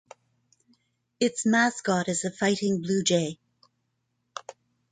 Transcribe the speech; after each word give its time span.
Its 1.19 1.45
mascot 1.45 2.07
is 2.09 2.23
the 2.23 2.31
Fighting 2.31 2.81
Bluejay. 2.81 3.37